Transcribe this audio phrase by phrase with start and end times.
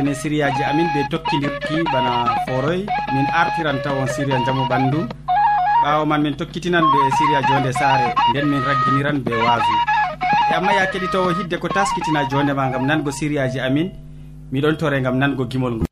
[0.00, 2.12] kettine siriyaji amin ɓe tokkidirki bana
[2.46, 2.86] foroy.
[3.12, 5.00] Min artiran tawon siriya jaamu ɓandu.
[5.84, 8.14] Ɓawo man min tokkitinan ɓe siriya jonde saare.
[8.30, 9.74] Nden min ragginiran ɓe waasu.
[10.50, 13.90] E amma ya keɗitowo hidde ko taskitina jondema gam nango siriyaji amin.
[14.52, 15.89] Miɗon tore gam nango gimol ngol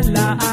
[0.00, 0.49] Allah.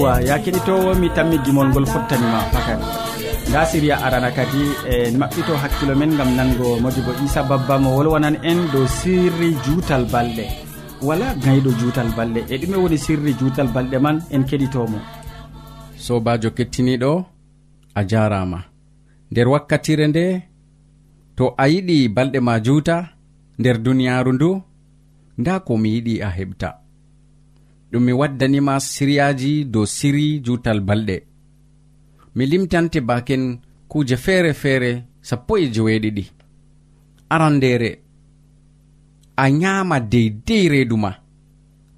[0.00, 2.80] yowa ya keɗitowo mi tammi gimol ngol fottanima fakan
[3.48, 4.62] nda siriya arana kadi
[4.92, 10.04] e maɓɓito hakkilo men gam nango modibo isa babba mo wolwanan en dow sirri juutal
[10.12, 10.46] balɗe.
[11.08, 12.40] Wala gayɗo juutal balɗe.
[12.52, 14.98] E ɗume woni sirri juutal balɗe man en keɗitomo.
[16.04, 17.12] Sobajo kettiniɗo
[17.98, 18.60] a jarama.
[19.30, 20.24] Nder wakkatire nde
[21.36, 22.96] to a yiɗi balɗe ma juuta
[23.58, 24.50] nder duniyaru ndu
[25.40, 26.79] nda ko mi yiɗi a heɓta.
[27.90, 31.16] ɗum mi waddanima siryaji dow siri jutal balɗe.
[32.34, 33.58] Mi limtante baken
[33.90, 34.90] kuje feere feere
[35.28, 36.24] sappo e joweeɗiɗi
[37.34, 37.90] arandere
[39.36, 41.10] a nyama deydey reedu ma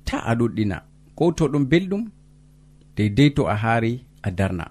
[0.06, 0.76] ta a ɗuɗɗina.
[1.16, 2.04] Ko to ɗum belɗum
[2.96, 3.92] deydey to a haari
[4.22, 4.64] a darna.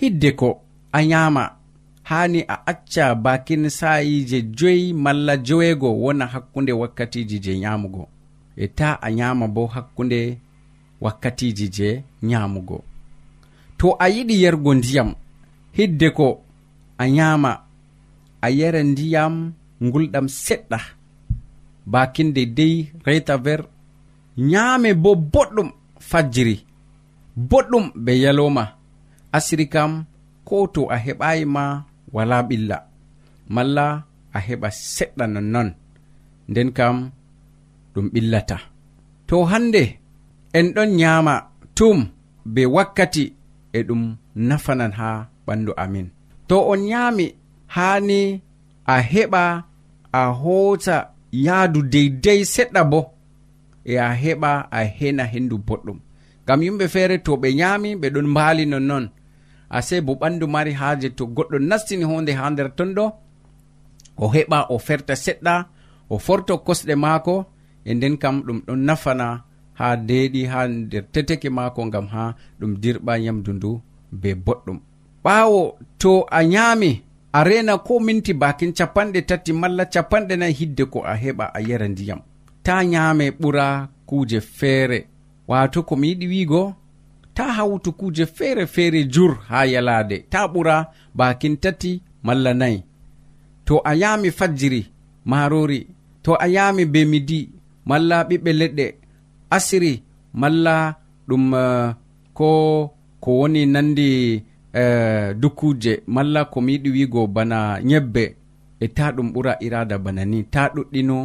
[0.00, 0.48] Hidde ko
[0.92, 1.56] a nyama
[2.02, 8.08] haani a acca bakin sa'iji joyi malla joweego wona hakkunde wakkatiji je nyamugo
[8.56, 10.38] e ta a nyama bo hakkunde
[11.00, 12.78] wakkatiji je nyamugo.
[13.78, 15.14] To a yiɗi yergo ndiyam
[15.76, 16.26] hidde ko
[16.98, 17.52] a nyama
[18.40, 19.34] a yara ndiyam
[19.84, 20.78] ngulɗam seɗɗa.
[21.92, 22.74] Bakinde dey
[23.06, 23.60] reta ver
[24.50, 25.68] nyame bo boɗɗum
[26.08, 26.56] fajjiri
[27.50, 28.64] boɗɗum be yaloma
[29.36, 30.04] asiri kam
[30.44, 31.64] ko to a heɓayi ma
[32.14, 32.76] wala ɓilla
[33.54, 33.86] malla
[34.32, 35.68] a heɓa seɗɗa nonnon.
[36.48, 36.96] Nden kam
[37.94, 38.56] ɗum ɓillata.
[39.28, 39.82] To hande
[40.58, 41.34] en ɗon nyama
[41.76, 41.98] tum
[42.54, 43.24] be wakkati
[43.72, 44.02] e ɗum
[44.48, 45.08] nafanan ha
[45.46, 46.06] ɓandu amin.
[46.48, 47.26] To on nyami
[47.74, 48.20] hani
[48.86, 49.42] a heɓa
[50.12, 50.96] a hoota
[51.46, 53.00] yaadu deydey seɗɗa bo
[53.84, 55.98] e a heɓa a hena hendu boɗɗum.
[56.44, 59.04] Ngam yimɓe feere to ɓe nyami ɓe ɗon mbaali nonnon.
[59.76, 63.04] Ase bo ɓandu mari haaje to goɗɗo nastini honde ha nder ton ɗo
[64.16, 65.54] o heɓa o ferta seɗɗa
[66.10, 67.34] o forto kosɗe maako
[67.84, 69.26] e nden kam ɗum ɗon nafana
[69.78, 73.80] ha deeɗi ha nder teteke maako ngam ha ɗum dirɓa yamdu ndu
[74.12, 74.78] be boɗɗum.
[75.24, 75.60] Ɓaawo
[75.98, 80.98] to a nyaami a rena ko minti bakin capanɗe tati malla capanɗe nayi hidde ko
[81.04, 82.20] a heɓa a yara ndiyam.
[82.62, 85.06] Ta nyaame ɓura kuje feere.
[85.48, 86.74] Wato komi yiɗi wiigo
[87.34, 92.82] ta hawtu kuje feere feere jur ha yalade ta ɓura bakin tati malla nayi.
[93.64, 94.86] To a yami fajjiri
[95.24, 95.86] marori
[96.22, 97.50] to a yami be midi
[97.90, 98.86] malla ɓiɓɓe leɗɗe.
[99.56, 99.92] Asiri
[100.40, 100.74] malla
[101.28, 101.88] ɗum uh,
[102.38, 102.48] ko
[103.22, 104.08] ko woni nandi
[104.80, 107.58] uh, dukkuje malla komi yiɗi wigo bana
[107.88, 108.24] ñebbe.
[108.84, 110.38] E ta ɗum ɓura irada bana ni.
[110.54, 111.16] Ta ɗuɗɗino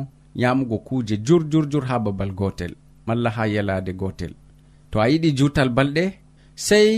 [0.42, 2.74] yamugo kuje jur jurjurjur ha babal gotel
[3.08, 4.34] malla ha yalade gotel.
[4.92, 6.04] To a yiɗi jutal balɗe
[6.66, 6.90] sei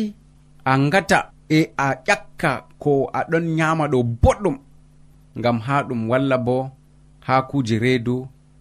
[0.66, 1.19] a ngata
[1.50, 4.58] e a ƴakka ko aɗon nyama ɗo boɗɗum.
[5.40, 6.58] Ngam ha ɗum walla bo
[7.25, 8.16] ha kuje reedu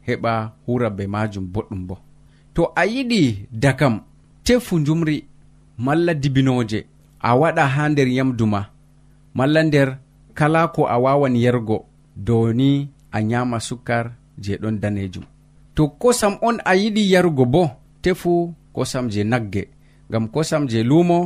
[0.07, 0.33] heɓa
[0.67, 1.95] hura be majum boɗɗum bo.
[2.55, 3.95] To a yiɗi dakam
[4.45, 5.17] tefu jumri
[5.79, 6.79] malla dibinoje
[7.21, 8.61] a waɗa ha nder yamdu ma
[9.35, 9.89] malla nder
[10.39, 11.79] kala ko a wawan yergo
[12.27, 12.71] downi
[13.13, 15.25] a nyama sukkar je ɗon danejum.
[15.75, 17.63] To kosam on a yiɗi yarugo bo
[18.03, 19.63] tefu kosam je nagge
[20.09, 21.19] ngam kosam je lumo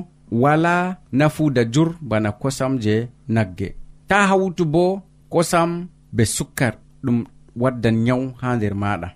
[0.42, 3.68] wala nafuda jur bana kosam je nagge.
[4.08, 6.74] Ta hawtu bo kosam be sukkar
[7.04, 7.24] ɗum
[7.62, 9.08] waddan nyawu ha nder maɗa.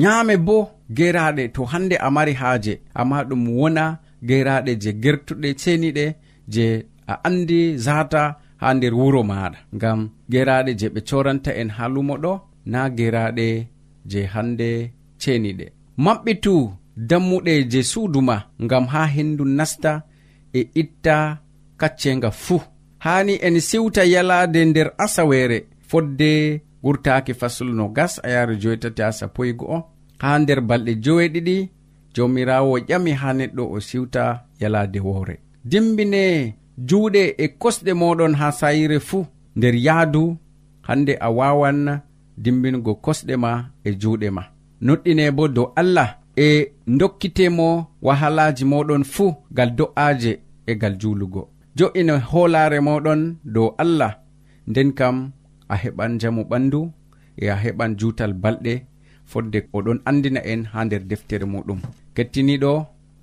[0.00, 0.56] Nyaame bo
[0.96, 3.84] geraɗe to hande a mari haaje amma ɗum wona
[4.28, 6.04] geraɗe je gertuɗe ceniɗe
[6.54, 6.66] je
[7.12, 8.22] a andi zata
[8.60, 9.58] ha nder wuro maɗa.
[9.76, 10.00] Ngam
[10.32, 12.32] geraɗe je ɓe coranta en ha lumo ɗo
[12.72, 13.46] na geraɗe
[14.10, 14.68] je hande
[15.22, 15.66] ceniɗe.
[16.04, 16.54] Maɓɓitu
[17.08, 19.92] dammuɗe je suuduma ngam ha hendu nasta
[20.58, 21.16] e itta
[21.80, 22.60] kaccenga fuu.
[23.04, 25.58] Hani en siwta yalade nder asawere
[25.88, 26.32] fodde
[26.82, 29.78] wurtaki faslu no gas a yaaru joytati ha sappo e go'o
[30.18, 31.68] ha nder balɗe joweeɗiɗi
[32.14, 35.38] jomirawo ƴami ha neɗɗo o siwta yalade woore.
[35.64, 36.54] Dimbine
[36.88, 39.26] juuɗe e kosɗe moɗon ha sayire fuu
[39.56, 40.36] nder yahdu
[40.82, 42.00] hande a wawan
[42.36, 43.50] dimbingo kosɗe ma
[43.84, 44.42] e juuɗe ma.
[44.82, 50.32] Noɗɗine bo dow allah e dokkitemo wahalaji moɗon fuu gal do'aje
[50.66, 51.48] e gal juulugo.
[51.76, 54.12] Jo'ine hoolare moɗon dow allah
[54.66, 55.32] nden kam
[55.68, 56.80] a heɓan jamu ɓandu
[57.42, 58.74] e a heɓan jutal balɗe
[59.30, 61.80] fodde oɗon andina en ha nder deftere muɗum.
[62.14, 62.72] Kettiniɗo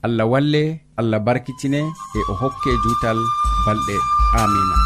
[0.05, 0.63] allah walle
[0.99, 1.79] allah barkitine
[2.17, 3.19] e o hokke jutal
[3.65, 3.95] balɗe.
[4.41, 4.77] Amina.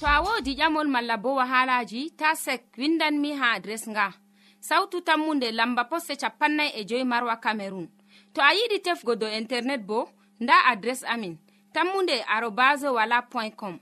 [0.00, 4.27] To a wodi ƴamol malla bo wahalaji ta sek windanmi ha adres nga.
[4.60, 7.88] sawtu tammunde lamba poste capannay e joyi marwa camerun
[8.34, 10.08] to a yiɗi tefgo dow internet bo
[10.40, 11.38] nda adres amin
[11.72, 13.78] tammunde arobas wala point com.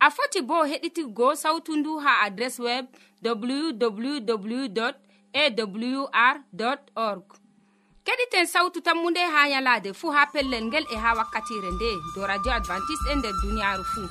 [0.00, 2.86] A foti bo heɗitigo sawtu ndu ha adres web
[3.22, 4.80] www
[5.32, 6.36] awr
[6.96, 7.24] org.
[8.04, 12.26] Keɗiten sawtu tammu nde ha yalade fuu ha pellel ngel e ha wakkatire nde do
[12.26, 14.08] radio advantice'e e nder duniyaaru fuu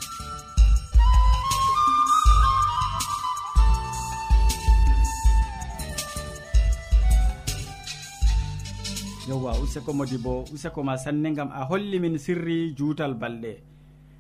[9.29, 13.53] yewwa useko modi bo useko ma sanne gam a holli min sirri juutal balɗe.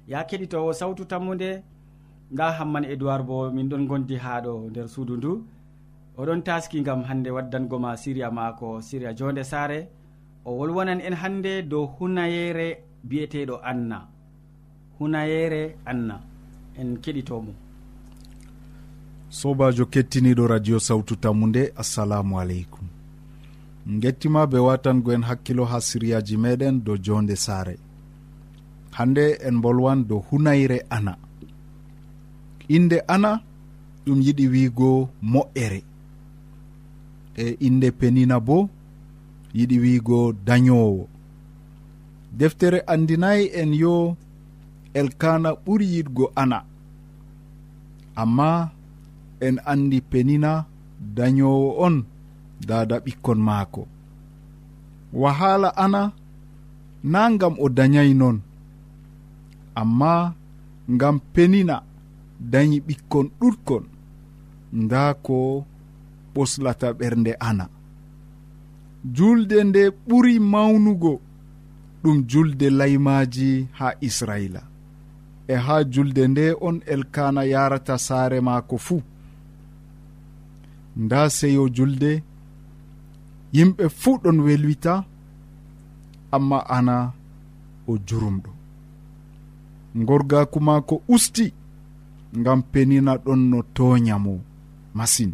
[0.07, 1.63] Ya keɗitowo sawtu tammude
[2.31, 5.31] nda hamman edoird bo min ɗon gondi ha ɗo nder suudu ndu.
[6.17, 9.79] Oɗon taski gam hande waddango ma siriya maako siriya jonde saare.
[10.45, 12.67] O wolwonan en hande dow hunayere
[13.09, 14.07] biyeteɗo anna.
[14.99, 16.15] Hunayere anna
[16.79, 17.53] en keɗitomo.
[19.29, 22.98] Sobajo kettiniɗo radio sawtu tammu nde assalamu aleykum.
[23.97, 27.75] gettima be watangoen hakkilo ha siryaji meɗen dow jonde saare.
[28.91, 31.17] Hande en bolwan dow hunayre ana.
[32.67, 33.41] Inde ana
[34.05, 35.83] ɗum yiɗi wiigo moƴƴere
[37.35, 38.69] e inde penina bo
[39.57, 41.07] yiɗi wiigo dañowo
[42.37, 44.15] deftere andinayi en yo
[44.93, 46.59] elkana ɓuri yiɗgo ana.
[48.21, 48.71] Amma
[49.45, 50.51] en andi penina
[51.15, 51.95] dañowo on.
[52.69, 53.81] dada ɓikkon maako.
[55.21, 56.01] Wahala ana
[57.11, 58.37] na gam o dayay non
[59.81, 60.13] amma
[60.99, 61.75] gam penina
[62.51, 63.83] dayi ɓikkon ɗutkon
[64.81, 65.37] nda ko
[66.33, 67.65] ɓoslata ɓernde ana.
[69.15, 71.13] Julde nde ɓuri mawnugo
[72.03, 74.61] ɗum julde laymaji ha israila.
[75.47, 79.01] E ha julde nde on elkana yarata saare maako fuu.
[81.03, 82.11] Nda seyo julde
[83.55, 84.93] yimɓe fuu ɗon welwita
[86.35, 86.95] amma ana
[87.87, 88.51] o jurumɗo.
[90.07, 91.45] Gorgaku maako usti
[92.39, 94.33] ngam penina ɗon no toñamo
[94.97, 95.31] masin.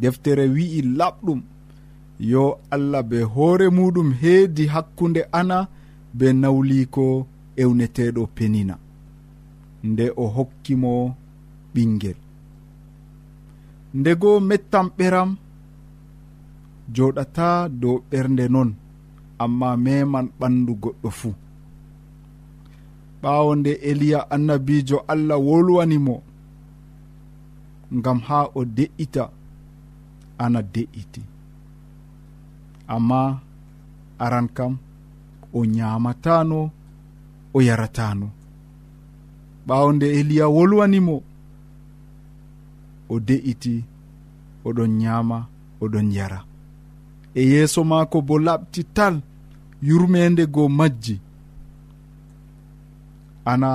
[0.00, 1.40] Deftere wi'i laɓɗum
[2.30, 5.58] yo allah be hoore muɗum heedi hakkunde ana
[6.18, 7.04] be nawliko
[7.62, 8.74] ewneteɗo penina.
[9.88, 10.92] Nde o hokkimo
[11.74, 12.18] ɓingel
[13.94, 15.30] ndego mettan ɓeram
[16.94, 18.70] joɗata dow ɓernde non
[19.42, 21.34] amma meman ɓandu goɗɗo fuu
[23.22, 26.14] ɓawo nde eliya annabijo allah wolwanimo
[27.96, 29.24] ngam ha o de'ita
[30.44, 31.22] ana de'iti.
[32.94, 33.20] Amma
[34.24, 34.72] aran kam
[35.52, 36.58] o ñamatano
[37.54, 38.28] o yaratano
[39.66, 41.16] ɓawo nde eliya wolwanimo
[43.12, 43.74] o de'iti
[44.66, 45.38] oɗon ñaama
[45.82, 46.40] oɗon yara.
[47.34, 49.14] e yeeso maako bo laɓti tal
[49.88, 51.16] yurmende go majji.
[53.44, 53.70] Ana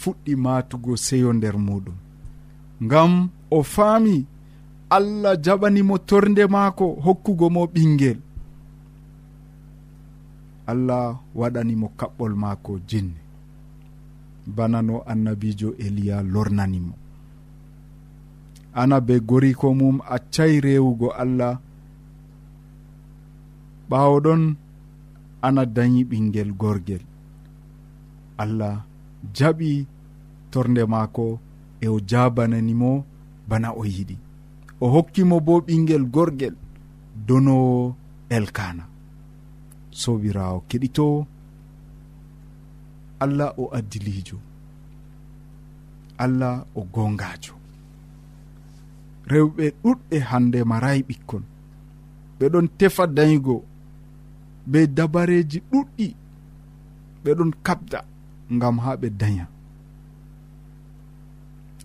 [0.00, 1.96] fuɗɗi matugo seyo nder muɗum
[2.84, 3.12] ngam
[3.50, 4.16] o faami
[4.96, 8.18] allah jaɓanimo torde maako hokkugo mo ɓingel
[10.70, 11.04] allah
[11.38, 13.20] waɗanimo kaɓɓol maako jinne.
[14.56, 16.94] Bana no annabijo eliya lornanimo.
[18.80, 21.52] Ana be goriko mum accayi rewugo allah
[23.90, 24.42] ɓawoɗon
[25.46, 27.02] ana dañi ɓingel gorgel.
[28.42, 28.84] Allah
[29.36, 29.86] jaɓi
[30.50, 31.38] torde maako
[31.80, 33.04] e o jabananimo
[33.48, 34.16] bana o yiɗi.
[34.80, 36.54] O hokkimo bo ɓingel gorgel
[37.26, 37.94] donowo
[38.36, 38.84] elkana.
[40.00, 41.26] Sobirawo keɗito
[43.24, 44.38] allah o addilijo
[46.24, 47.54] allah o gongajo
[49.30, 51.44] rewɓe ɗuɗɓe hande marayi ɓikkon.
[52.38, 53.56] Ɓeɗon tefa dañgo
[54.70, 56.06] be dabareji ɗuɗɗi.
[57.24, 57.98] Ɓeɗon kabda
[58.60, 59.44] gam ha ɓe daña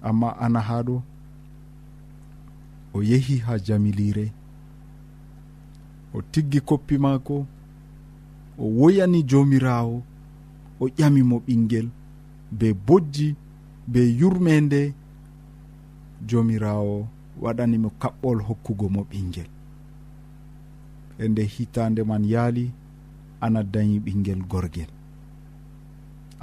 [0.07, 0.95] amma ana haɗo
[2.93, 4.31] o yehi ha jamilire
[6.15, 7.45] o tiggi koppi maako
[8.57, 10.03] o woyani jomirawo
[10.79, 11.87] o ƴamimo ɓinguel
[12.51, 13.35] be bojji
[13.91, 14.93] be yurmende
[16.29, 17.07] jomirawo
[17.43, 19.49] waɗanimo kaɓɓol hokkugo mo ɓinguel
[21.19, 22.65] e nde hitande man yaali
[23.45, 24.91] ana dañi ɓinguel gorguel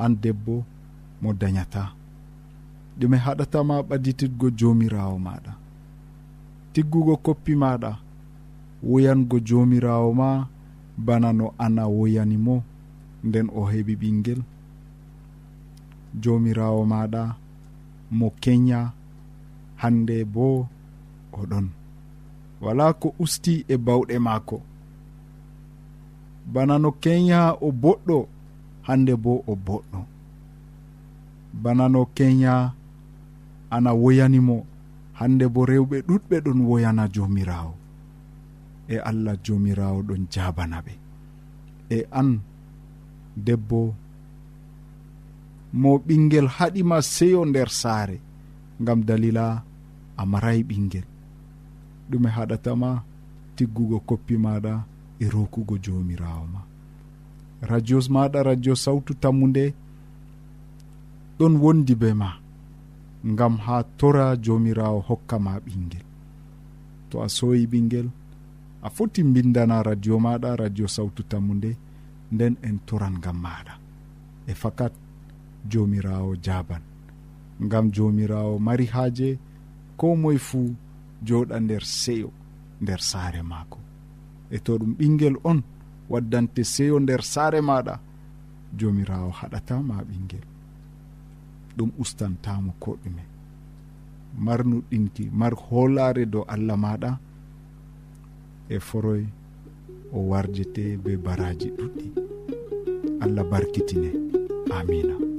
[0.03, 0.55] an debbo
[1.23, 1.83] mo dañata.
[2.99, 5.53] Ɗume haɗatama ɓaditidgo jomirawo maɗa
[6.73, 7.91] tiggugo koppi maɗa
[8.91, 10.29] woyango jomirawo ma
[11.07, 12.57] bana no ana woyani mo
[13.27, 14.41] nden o heɓi ɓinguel
[16.23, 17.23] jomirawo maɗa
[18.19, 18.81] mo kenya
[19.81, 20.47] hande bo
[21.41, 21.67] oɗon
[22.61, 24.59] wala ko usti e bawɗe maako.
[26.53, 28.19] Bana no kenya o boɗɗo
[28.87, 30.01] hande bo o boɗɗo.
[31.63, 32.73] Bana no kenya
[33.71, 34.57] ana woyanimo
[35.19, 37.75] hande bo rewɓe ɗuɗɓe ɗon woyana jomirawo.
[38.89, 40.95] E allah jomirawo ɗon jabana ɓe.
[41.91, 42.41] E an
[43.37, 43.95] debbo
[45.81, 48.17] mo ɓinguel haɗima seyo nder saare
[48.81, 49.63] gam dalila
[50.17, 51.07] a maray ɓinguel
[52.11, 52.91] ɗume haɗatama
[53.57, 54.73] tiggugo koppi maɗa
[55.21, 56.61] e rokugo jomirawo ma.
[57.71, 59.65] Radios maɗa radio sawtu tammude
[61.39, 62.31] ɗon wondi be ma
[63.33, 66.05] ngam ha tora jomirawo hokkama ɓinguel
[67.11, 68.09] to a soyi ɓinguel
[68.83, 71.71] a foti bindana radio maɗa radio sawtu tammude
[72.33, 73.75] nden en toran ngam maɗa.
[74.47, 74.93] E fakat
[75.71, 76.83] jomirawo jaban.
[77.65, 79.39] Ngam jomirawo mari haaje
[79.99, 80.75] ko moye fuu
[81.25, 82.31] joɗa nder seyo
[82.81, 83.79] nder saare maako.
[84.51, 85.63] E to ɗum ɓingel on
[86.11, 88.01] waddante seyo nder saare maɗa
[88.79, 90.47] jomirawo haɗatama ɓingel
[91.77, 93.23] ɗum ustantamo ko ɗume
[94.45, 97.19] marnuɗinki mar hoolare dow allah maɗa
[98.69, 99.25] e foroy
[100.13, 102.07] o warjete be baraji ɗuɗɗi.
[103.21, 104.11] Allah barkitine.
[104.77, 105.36] Amina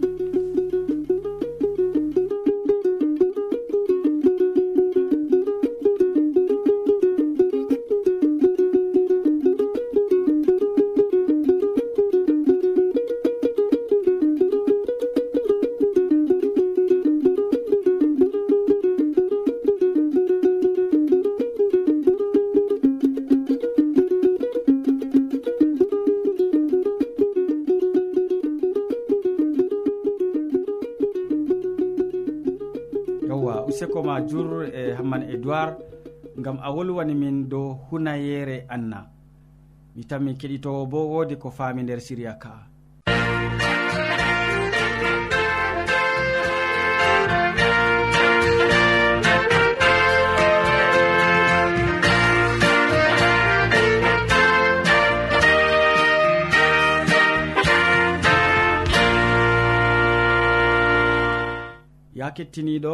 [35.48, 35.80] edoird
[36.44, 39.08] gam a wolwani min dow hunayere anna.
[39.96, 42.68] Mi tanmi keɗitowo bo wodi ko faami nder siriya ka.
[62.13, 62.94] Ya kettiniɗo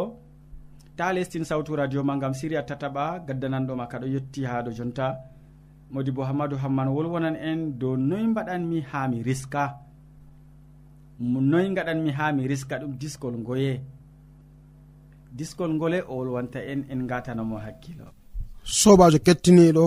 [0.96, 5.06] ta lestin sawtu radio ma gam siriya tataɓa gaddananɗoma kaɗo yetti ha ɗo jonta.
[5.92, 9.64] Modi bo hammadou hamman wolwonan en dow noy mbaɗanmi ha mi riska?
[11.50, 13.72] Noy gaɗanmi ha mi riska ɗum diskol ngoye?
[15.38, 18.06] Diskol ngole o wolwanta en en gatanamo hakkilo.
[18.80, 19.86] Sobajo kettiniɗo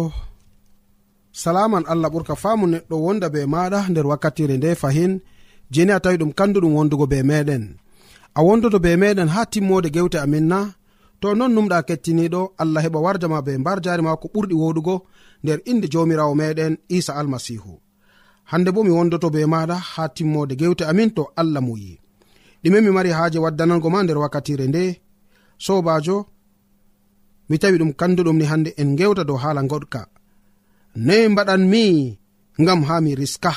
[1.41, 5.13] salaman allah ɓurka famu neɗɗo wonda be maɗa nder wakkatire nde fahin
[5.73, 7.63] jeni a tawi ɗum kanduɗum wondugo be meɗen.
[8.37, 10.59] A wondoto be meɗen ha timmode gewte amin na
[11.21, 14.95] to non numɗa kettiniɗo allah heɓa warjama be mbar jari ma ko ɓurɗi woɗugo
[15.43, 17.73] nder inde jamirawo meɗen isa almasihu.
[18.51, 21.93] Hande bo mi wondoto be maɗa ha timmode gewte amin to allah muyi
[22.63, 24.83] ɗume mi mari haaje waddanango ma nder wakkatire nde.
[25.65, 26.17] Sobajo
[27.49, 30.01] mi tawi ɗum kanduɗum ni hande en gewta dow haala goɗka.
[31.05, 31.83] Noyi mbaɗanmi
[32.61, 33.51] ngam ha mi riska.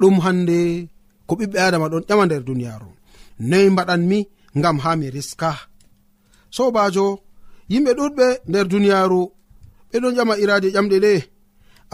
[0.00, 0.58] Ɗum hande
[1.26, 2.90] ko ɓiɓɓe adama ɗon ƴama nder duniyaru
[3.48, 4.18] noyi mbaɗanmi
[4.58, 5.50] ngam ha mi riska.
[6.56, 7.06] sobajo
[7.70, 9.22] yimɓe ɗuɗɓe nder duniyaru
[9.92, 11.12] ɓeɗon ƴama irade ƴamɗe ɗe.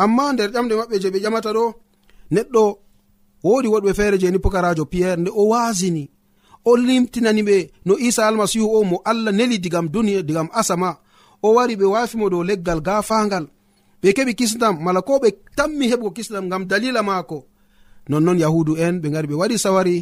[0.03, 1.65] Amma nder ƴamɗe maɓɓe je ɓe ƴamata ɗo
[2.35, 2.63] neɗɗo
[3.45, 6.05] wodi woɗɓe feere jeni pokarajo pierre nde o wasini
[6.65, 10.91] o limtinani ɓe no isa almasihu o mo allah neli digam duniya digam asama.
[11.43, 13.45] O wari ɓe wafimo dow leggal gafangal
[14.03, 17.39] ɓe keɓi kisdam mala ko ɓe tammi heɓgo kisdam ngam dalila maako.
[18.09, 19.97] Nonnon yahudu en ɓe gari ɓe waɗi sawari.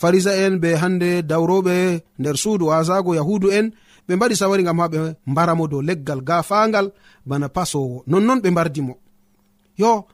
[0.00, 1.76] Farisa en be hande dawroɓe
[2.18, 3.66] nder suudu wasago yahudu en
[4.08, 6.86] ɓe mbaɗi sawari gam ha ɓe mbaramo dow leggal gafangal
[7.28, 8.94] bana pasowo nonnon ɓe mbardimo.
[9.80, 10.06] Yo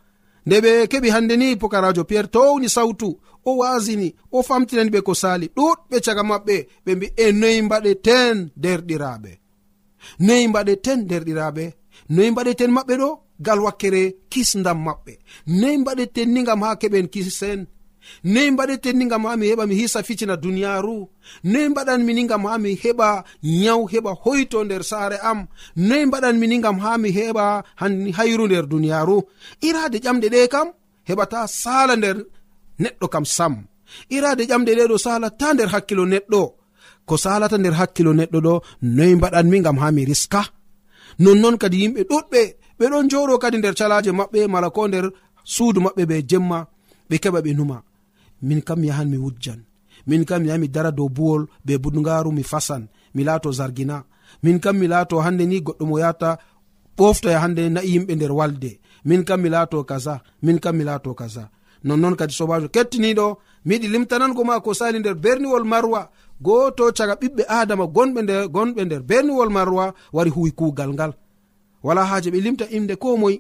[0.47, 3.09] nde ɓe keɓi hande ni pokarajo pierre towni sawtu
[3.45, 7.91] o wasini o famtinani ɓe ko sali ɗuɗɓe caga maɓɓe ɓe mbi e noyi mbaɗe
[8.07, 9.33] ten derɗiraɓe
[10.27, 11.65] noyi mbaɗe ten derɗiraɓe
[12.15, 15.13] noyi mbaɗe ten maɓɓe ɗo gal wakkere kisdam maɓɓe.
[15.47, 17.61] Noyi mbaɗe ten ni gam ha keɓen kisen
[18.25, 21.09] noyi mbaɗetenni gam ha mi heɓa mi hisa ficina duniyaru.
[21.45, 23.09] Noyi mbaɗanmini gam ha mi heɓa
[23.63, 25.47] nyaw heɓa hoyto nder saare am.
[25.77, 27.45] Noyi mbaɗanmini gam ha mi heɓa
[28.17, 29.17] hayru nder duniyaru.
[29.69, 30.69] Irade ƴamɗe ɗe kam
[31.09, 32.17] heɓata sala nder
[32.83, 33.55] neɗɗo kam sam.
[34.17, 36.43] Irade ƴamɗe ɗe ɗo salata nder hakkilo neɗɗo.
[37.09, 38.55] Ko salata nder hakkilo neɗɗo ɗo
[38.97, 40.43] noyi mbaɗanmi gam ha mi riska.
[41.23, 42.41] Nonnon kadi yimɓe ɗuɗɓe
[42.79, 45.07] ɓe ɗon joɗo kadi nder calaje maɓɓe mala ko nder
[45.45, 46.59] suudu maɓɓe be jemma
[47.09, 47.77] ɓe keɓa ɓe numa.
[48.49, 49.61] min kam mi yahan mi wujjan.
[50.07, 52.83] Min kam mi yaha mi dara dow buwol be budgaru mi fasan
[53.15, 53.97] mi laato zargina.
[54.45, 56.31] Min kam mi laato hande ni goɗɗo mo yata
[56.99, 58.71] ɓoftoya hande na'i yimɓe nder walde.
[59.09, 61.45] Min kam mi laato kaza min kam mi laato kaza.
[61.87, 63.27] Nonnoon kadi sobajo kettiniɗo
[63.67, 66.11] miyiɗi limtanango ma ko sali nder berniwol marwa.
[66.41, 71.13] Goto caga ɓiɓɓe adama gonɓe nder gonɓe nder berniwol marwa wari huwi kugal ngal.
[71.83, 73.37] Wala haje ɓe limta inde ko moy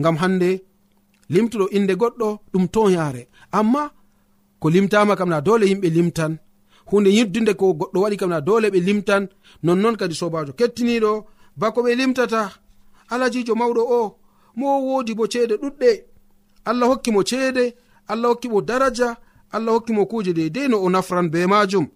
[0.00, 0.50] ngam hande
[1.32, 3.22] limtuɗo inde goɗɗo ɗum toyare
[3.58, 3.82] amma
[4.60, 6.32] ko limtama kam na dole yimɓe limtan.
[6.90, 9.22] Hunde yiddunde ko goɗɗo waɗi kam na dole ɓe limtan.
[9.64, 11.12] Nonnon kadi sobajo kettiniɗo
[11.60, 12.42] bako ɓe limtata.
[13.12, 14.00] Alajijo mawɗo o
[14.58, 15.90] mo wodi bo ceede ɗuɗɗe.
[16.68, 17.64] Allah hokki mo ceede
[18.12, 19.08] allah hokki mo daraja
[19.54, 21.86] allah hokki mo kuje deidei no o nafran be majum.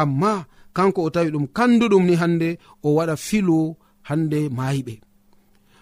[0.00, 0.32] Amma
[0.76, 2.48] kanko o tawi ɗum kanduɗum ni hande
[2.86, 3.76] o waɗa filu
[4.08, 4.94] hande mayiɓe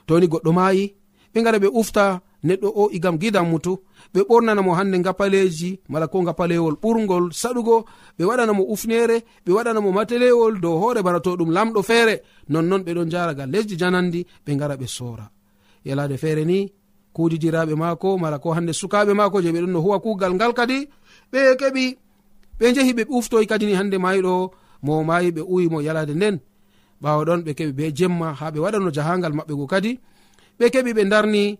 [0.06, 0.84] toni goɗɗo mayi
[1.32, 2.04] ɓe gara ɓe ufta
[2.46, 3.72] neɗɗo o igam gidan mutu
[4.14, 7.84] ɓe ɓornanamo hande gapaleji mala ko gapalewol ɓurgol saɗugo
[8.18, 12.22] ɓe waɗanamo ufnere ɓe waɗanamo matelewol dow hoore bana to ɗum lamɗo feere.
[12.48, 15.30] Nonnoon ɓeɗon jaraga lesdi janandi ɓe gara ɓe sora
[15.84, 16.72] yalade feere ni
[17.14, 20.88] kudidiraɓe maako mala ko hande sukaɓe maako je ɓeɗon no huwa kugal ngal kadi
[21.32, 21.84] ɓe keɓi
[22.58, 24.50] ɓe jehi ɓe ɓuftoy kadini hande mayiɗo
[24.82, 26.36] mo mayi ɓe uyimo yalade nden.
[27.02, 30.00] Ɓawa ɗon ɓe keɓi be jemma ha ɓe waɗano jahangal maɓɓe go kadi
[30.58, 31.58] ɓe keɓi ɓe darni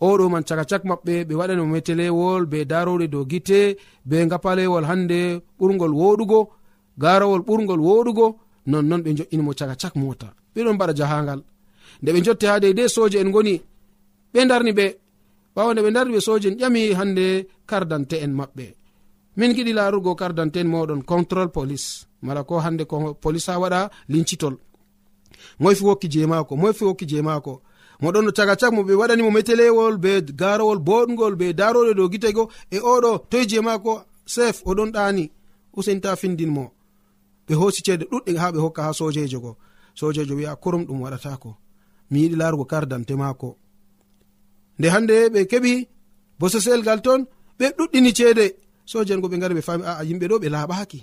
[0.00, 3.60] oɗo man caka cak maɓɓe ɓe waɗani mo metelewol be darowɗe dow gite
[4.08, 5.20] be gapalewol hande
[5.58, 6.40] ɓurgol woɗugo
[7.02, 8.26] garowol ɓurgol woɗugo
[8.70, 11.40] nonnon ɓe jo'inimo caka cak mota ɓeɗon mbaɗa jahangal.
[12.02, 13.54] Nde ɓe jotti ha deidei soje en goni
[14.32, 14.86] ɓe darni ɓe.
[15.54, 17.24] Ɓawo nde ɓe darni ɓe soje en ƴami hande
[17.70, 18.64] kardante en maɓɓe.
[19.36, 22.06] Min giɗi larugo kardante en moɗon control police.
[22.22, 24.56] Mala ko hande ko police ha waɗa lincitol.
[25.60, 27.62] Moyfi wokki je mako moyfi wokki je mako
[28.02, 32.42] moɗon no caga cak mo ɓe waɗanimo metelewol be garowol boɗgol be daroɗe dow gitego
[32.70, 33.92] e oɗo toye je mako
[34.34, 35.24] sef oɗon ɗani
[35.78, 36.64] usenta findinmo.
[37.46, 39.56] Ɓe hosi ceede ɗuɗɗe ha ɓe hokka ha sojejo go.
[39.94, 41.50] Sojejo wi'a kurum ɗum waɗatako
[42.10, 43.56] mi yiɗi larugo kardamte mako
[44.78, 45.72] nde hande ɓe keɓi
[46.38, 47.20] bosesel gal ton
[47.58, 48.46] ɓe ɗuɗɗini ceede.
[48.90, 51.00] Sojen go ɓe gari ɓe fami aa yimɓe ɗo ɓe laaɓaki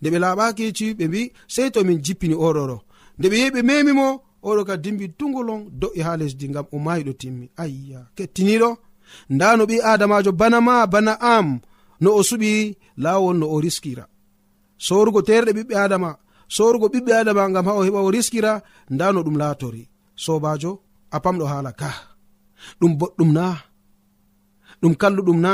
[0.00, 2.76] nde ɓe laaɓaki ci ɓe mbi sei to min jippini oɗoɗo
[3.18, 4.06] nde ɓe yehi ɓe memimo
[4.48, 7.46] oɗo ka dimbi tugolon do'i ha lesdi ngam o mayiɗo timmi.
[7.62, 8.70] Ayya kettiniɗo?
[9.34, 11.48] Nda no ɓi adamajo bana ma bana am
[12.02, 12.50] no o suɓi
[13.04, 14.04] lawol no o riskira.
[14.86, 16.10] Sorugo terɗe ɓiɓɓe adama
[16.54, 18.52] sorugo ɓiɓɓe adama gam ha o heɓa o riskira
[18.92, 19.82] nda no ɗum latori
[20.24, 20.70] sobajo
[21.14, 21.90] a pamɗo hala ka.
[22.80, 23.44] Ɗum boɗɗum na.
[24.80, 25.52] Ɗum kalluɗum na.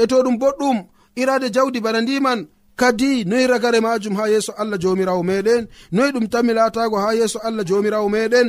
[0.00, 0.76] E to ɗum boɗɗum
[1.20, 2.40] irade jawdi bana ndiman
[2.80, 5.62] kadi noyi ragare majum ha yeeso allah jomirawo meɗen
[5.92, 8.48] noyi ɗum tanmi latago ha yeeso allah jomirawo meɗen?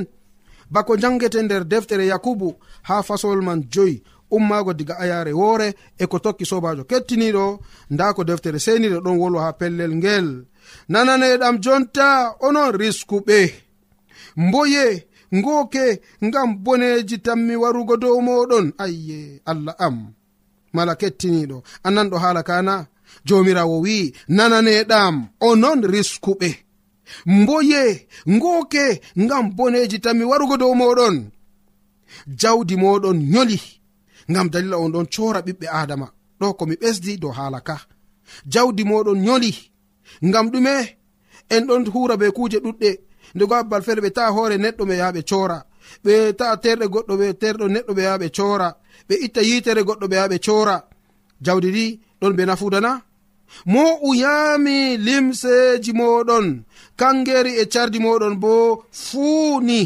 [0.74, 2.50] Bako jangete nder deftere yakubu
[2.88, 7.46] ha fasol man joyi ummago diga ayare woore e ko tokki sobajo kettiniɗo
[7.94, 10.28] nda ko deftere seniɗo ɗon wolwa ha pellel ngel.
[10.92, 12.08] Nananeɗam jonta
[12.48, 13.40] onon riskuɓe
[14.46, 14.86] mboye
[15.38, 15.86] ngoke
[16.26, 18.66] ngam boneji tammi warugo dow moɗon.
[18.84, 19.98] Ayye allah am.
[20.76, 22.76] Mala kettiniɗo annan ɗo haala kana?
[23.28, 25.16] jomirawo wi'i nananeɗam
[25.50, 26.50] onon riskuɓe.
[27.26, 28.86] Mboye ngooke
[29.24, 31.16] ngam boneji tanmi warugo dow moɗon.
[32.42, 33.60] Jawdi moɗon nyoli
[34.32, 36.08] ngam dalila on ɗon cora ɓiɓɓe adama.
[36.40, 37.76] Ɗo komi ɓesdi dow haala ka.
[38.54, 39.52] Jawdi moɗon nyoli
[40.28, 40.74] ngam ɗume
[41.50, 42.90] en ɗon hura be kuje ɗuɗɗe.
[43.36, 45.58] Ndego abbal feere ɓe ta'a hoore neɗɗo ɓe yaha ɓe cora
[46.04, 48.68] ɓe ta'a terɗe goɗɗo ɓe terɗo neɗɗo ɓe yaha ɓe cora
[49.08, 50.76] ɓe itta yitere goɗɗo ɓe yaha ɓe cora
[51.46, 51.86] jawdi ɗi
[52.20, 52.92] ɗon be nafudana
[53.72, 56.48] mo uyami limseji moɗon
[57.00, 58.54] kangeri e cardi moɗon bo
[59.06, 59.82] fuuni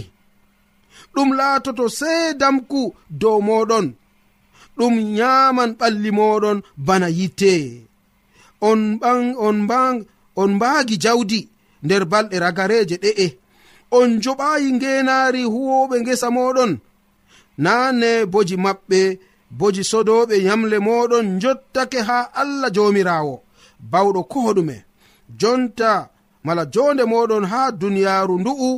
[1.14, 2.82] ɗum laatoto sey damku
[3.22, 3.86] dow moɗon
[4.78, 7.54] ɗum nyaman ɓalli moɗon bana yitte
[8.70, 9.98] on ɓan on mbang
[10.42, 11.40] on mbaagi jawdi
[11.84, 13.28] nder balɗe ragareje ɗe'e.
[13.98, 16.72] On joɓayi ngenaari huwoɓe ngesa moɗon
[17.64, 19.00] nane boji maɓɓe
[19.58, 23.36] boji sodoɓe yamle moɗon jottake ha allah jomirawo.
[23.92, 24.76] Bawɗo koɗume
[25.40, 26.10] jonta
[26.46, 28.70] mala jonde moɗon ha duniyaru ndu'u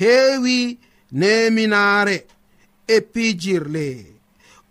[0.00, 0.78] heewi
[1.12, 2.16] neminaare
[2.86, 3.86] e pijirle.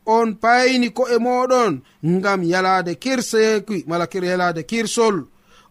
[0.05, 1.73] On payni ko'e moɗon
[2.05, 5.17] ngam yalade kirseki mala yalade kirsol.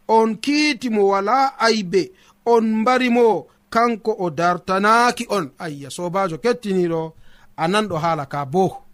[0.08, 2.12] On kiiti mo wala aybe
[2.46, 5.46] on mbarimo kanko o dartanaaki on.
[5.58, 7.12] Ayya sobajo kettiniɗo
[7.56, 8.87] a nanɗo haala ka boo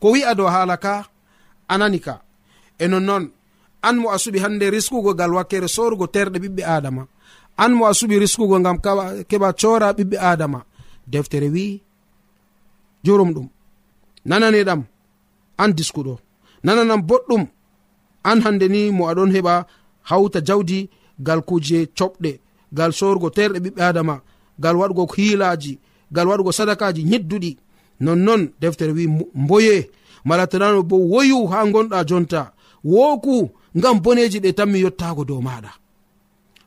[0.00, 1.04] ko wi'a dow haala ka
[1.68, 2.14] anani ka.
[2.78, 3.24] E nonnoon
[3.82, 7.02] an mo a suɓi hannde riskugo gal wakkere sorugo terɗe ɓiɓɓe adama
[7.56, 8.78] an mo a suɓi riskugo gam
[9.30, 10.60] keɓa cora ɓiɓɓe adama
[11.06, 11.82] deftere wi
[13.04, 13.48] jurum ɗum.
[14.28, 14.80] Nananeɗam
[15.62, 16.14] an diskuɗo.
[16.64, 17.46] Nananam boɗɗum
[18.24, 19.54] an hande ni mo aɗon heɓa
[20.10, 20.90] hawta jawdi
[21.26, 22.30] gal kuje coɓɗe
[22.72, 24.14] gal sorugo terɗe ɓiɓɓe adama
[24.58, 25.78] gal waɗugo hiilaji
[26.12, 27.50] gal waɗugo sadakaji yedduɗi
[28.00, 29.90] nonnon deftere wi mboye.
[30.24, 32.52] Malatanano bo woyu ha gonɗa jonta.
[32.84, 35.70] Woku ngam boneji ɗe tanmi yottago dow maɗa.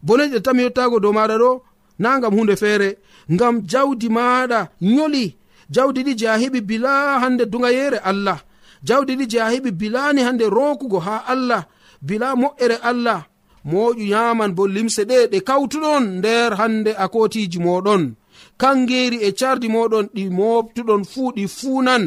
[0.04, 1.62] Boneji ɗe tanmi yottago dow maɗa ɗo
[2.00, 2.98] na gam hunde feere
[3.34, 5.36] ngam jawdi maɗa yoli
[5.72, 8.40] jawdi ɗi je a heɓi bila hande dugayere allah.
[8.84, 11.64] Jawdi ɗi je a heɓi bilani hande rokugo ha allah.
[12.02, 13.26] Bila moƴƴere allah.
[13.66, 18.16] Moƴu yaman bo limse ɗe ɗe kawtuɗon nder hande akotiji moɗon.
[18.62, 22.04] kangeri e cardi moɗon ɗi moftuɗon fuu ɗi fuunan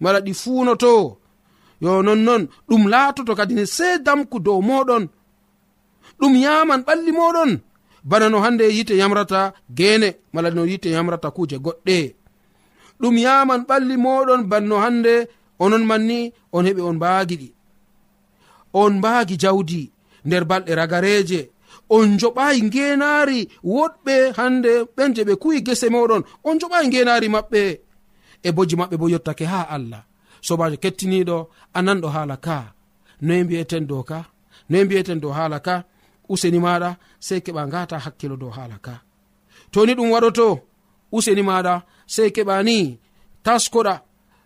[0.00, 0.92] mala ɗi fuunoto.
[1.80, 5.04] Yo nonnon ɗum laatoto kadine se damku dow moɗon.
[6.18, 7.52] Ɗum yaman ɓalli moɗon.
[8.04, 9.40] Bana no hande yite yamrata
[9.78, 12.14] gene mala no yite yamrata kuje goɗɗe.
[13.00, 15.14] Ɗum yaman ɓalli moɗon banno hande
[15.58, 17.48] onon manni on heɓi on mbaagi ɗi.
[18.80, 19.90] On mbaagi jawdi
[20.24, 21.40] nder balɗe ragareje
[21.88, 27.62] on joɓayi ngenaari woɗɓe hande ɓen je ɓe kuwi gese moɗon on joɓayi ngenaari maɓɓe.
[28.42, 30.02] E boji maɓɓe bo yottake ha allah.
[30.46, 31.36] Sobajo kettiniɗo
[31.78, 32.56] ananɗo haala ka.
[33.22, 34.18] Noye mbiyeten dow ka
[34.70, 35.84] noye mbiyeten dow haala ka
[36.28, 36.90] useni maɗa
[37.26, 38.94] sei keɓa ngata hakkilo dow haala ka.
[39.72, 40.46] Toni ɗum waɗoto
[41.16, 41.74] useni maɗa
[42.06, 42.76] sei keɓa ni
[43.44, 43.94] taskoɗa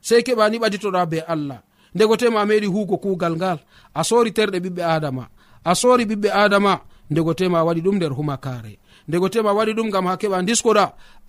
[0.08, 1.60] sei keɓa ni ɓaditoɗa be allah.
[1.94, 3.58] Ndego tema a meɗi hugo kugal ngal
[3.94, 5.24] a sori terɗe ɓiɓɓe adama
[5.64, 6.72] a sori ɓiɓɓe adama.
[7.10, 8.78] ndego tema waɗi ɗum nder humakare.
[9.08, 10.84] Ndegotema waɗi ɗum gam ha keɓa diskoɗa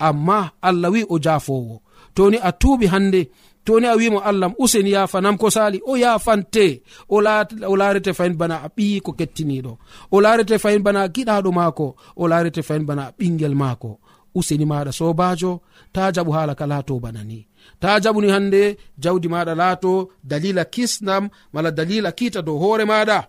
[0.08, 1.76] amma allah wi o jafowo.
[2.16, 3.22] Toni a tuuɓi hande
[3.66, 6.66] toni a wimo allahm useni yafanam ko sali o yafante
[7.10, 9.74] o larete fayin bana a ɓiyi ko kettiniɗo
[10.12, 11.88] o larete fayin bana a giɗaɗo maako.
[12.16, 13.92] O larete fayin bana a ɓingel maako.
[14.36, 15.52] Useni maɗa sobajo
[15.94, 17.40] ta jaɓu hala ka laato bana ni.
[17.80, 23.20] Ta jaɓuni hande jawdi maɗa laato dalila kisnam mala dalila kiita dow hoore maɗa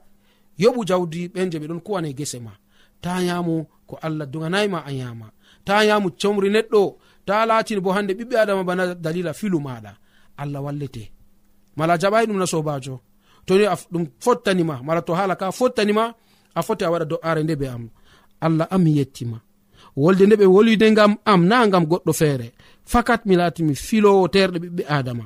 [0.62, 2.52] yoɓu jawdi ɓen je ɓe ɗon kuwane gese ma.
[3.02, 3.54] Ta yamu
[3.88, 5.26] ko allah doganayma a yama
[5.66, 6.82] ta yamu comri neɗɗo.
[7.26, 9.92] Ta latini bo hande ɓiɓɓe adama bana dalila filu maɗa
[10.42, 11.02] allah wallete.
[11.76, 12.94] Mala jaɓayi ɗum na sobajo
[13.46, 16.04] toni ɗum fottanima mala to hala ka fottanima
[16.54, 17.84] a foti a waɗa do'are nde be am.
[18.46, 19.38] Allah am mi yettima.
[19.96, 22.46] Wolde nde ɓe wolide ngam am na ngam goɗɗo feere.
[22.92, 25.24] fakat mi laati mi filowo terɗe ɓiɓɓe adama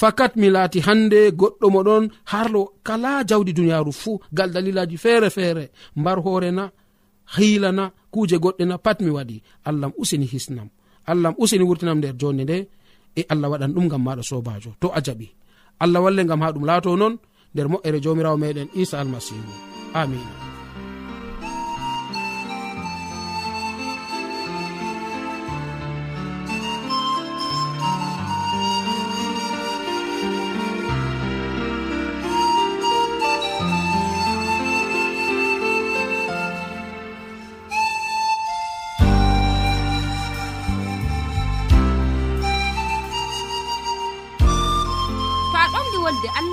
[0.00, 5.64] fakat mi laati hande goɗɗo moɗon harlo kala jawdi duniyaru fuu gal dalilaji feere feere.
[6.00, 6.64] Mbar hoorena
[7.36, 9.36] hiilana kuuje goɗɗe na pat mi waɗi.
[9.68, 10.68] Allahm usini hisnam.
[11.10, 12.56] Allahm usini wurtinam nder jonde nde
[13.16, 15.26] e allah waɗan ɗum gam maɗa sobajo to a jaɓi.
[15.82, 17.14] Allah walle gam ha ɗum laato noon
[17.54, 19.52] nder moƴƴere jomirawo meɗen isa almasihu
[20.00, 20.43] amina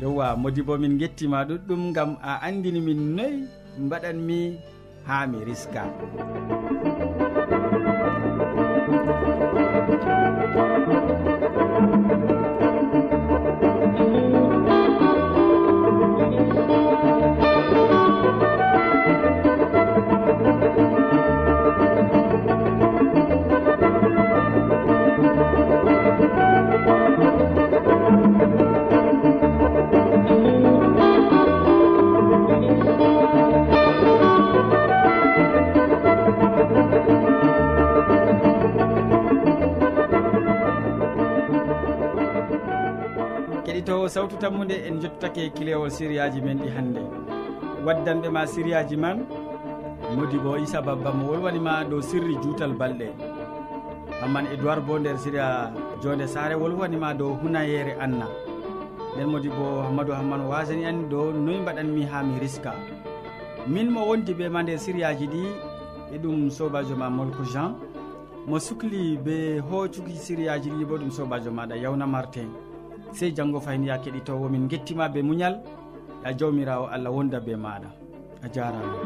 [0.00, 3.38] yewwa modi bo min gettima ɗuɗɗum gam a andini min noyi
[3.84, 4.38] mbaɗanmi
[5.06, 5.82] ha mi riska.
[44.16, 47.02] sawtu tammude en jottake kilewol sériyaji men ɗi hannde.
[47.84, 49.18] Waddanɓe ma sériyaji man
[50.16, 53.08] modi bo issa babba mo wolwanima dow sirri juutal balɗe.
[54.20, 55.70] Hamman edoird bo nder séria
[56.02, 58.26] jonde sare wolwanima dow hunayere anna.
[59.14, 62.72] Nden modi bo hammadou hamman wasani en dow noyi mbaɗanmi ha mi riska
[63.68, 65.42] min mo wondi ɓe ma nder sériyaji ɗi
[66.14, 67.74] e ɗum sobajo ma molko jean.
[68.48, 72.48] Mo sukli be hoocuki sériyaji ɗi bo ɗum sobajo maɗa yawna martin.
[73.12, 75.60] sey janngo fayin ya keɗitowo min gettima be muñal
[76.24, 77.88] ya jawmirawo allah wonda be maɗa.
[78.42, 78.96] A jarama.